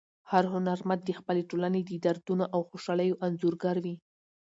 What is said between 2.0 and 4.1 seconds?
دردونو او خوشحالیو انځورګر وي.